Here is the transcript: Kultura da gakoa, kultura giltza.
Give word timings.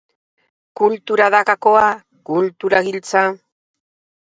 Kultura 0.79 1.27
da 1.35 1.41
gakoa, 1.51 1.85
kultura 2.33 2.83
giltza. 2.91 3.25